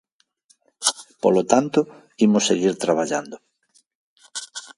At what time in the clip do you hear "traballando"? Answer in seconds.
2.83-3.37